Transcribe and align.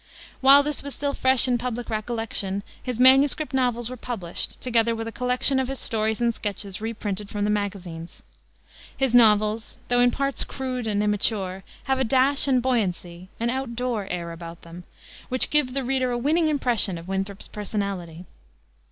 While 0.39 0.63
this 0.63 0.81
was 0.81 0.95
still 0.95 1.13
fresh 1.13 1.47
in 1.47 1.59
public 1.59 1.87
recollection 1.91 2.63
his 2.81 2.99
manuscript 2.99 3.53
novels 3.53 3.87
were 3.87 3.95
published, 3.95 4.59
together 4.59 4.95
with 4.95 5.07
a 5.07 5.11
collection 5.11 5.59
of 5.59 5.67
his 5.67 5.77
stories 5.77 6.19
and 6.19 6.33
sketches 6.33 6.81
reprinted 6.81 7.29
from 7.29 7.43
the 7.43 7.51
magazines. 7.51 8.23
His 8.97 9.13
novels, 9.13 9.77
though 9.89 9.99
in 9.99 10.09
parts 10.09 10.43
crude 10.43 10.87
and 10.87 11.03
immature, 11.03 11.63
have 11.83 11.99
a 11.99 12.03
dash 12.03 12.47
and 12.47 12.63
buoyancy 12.63 13.29
an 13.39 13.51
out 13.51 13.75
door 13.75 14.07
air 14.09 14.31
about 14.31 14.63
them 14.63 14.85
which 15.29 15.51
give 15.51 15.75
the 15.75 15.83
reader 15.83 16.09
a 16.09 16.17
winning 16.17 16.47
impression 16.47 16.97
of 16.97 17.07
Winthrop's 17.07 17.47
personality. 17.47 18.25